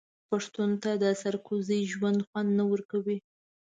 پښتون 0.29 0.71
ته 0.83 0.91
د 1.03 1.05
سرکوزۍ 1.21 1.81
ژوند 1.93 2.19
خوند 2.27 2.49
نه 2.59 2.63
ورکوي. 2.71 3.17